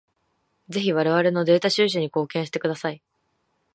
[0.69, 3.03] ぜひ我々のデータ収集に貢献してください。